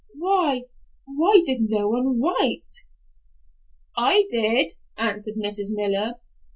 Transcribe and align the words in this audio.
Why, 0.17 0.63
why 1.05 1.43
did 1.45 1.69
no 1.69 1.87
one 1.89 2.19
write?" 2.19 2.87
"I 3.95 4.25
did," 4.31 4.71
answered 4.97 5.35
Mrs. 5.37 5.67
Miller. 5.73 6.15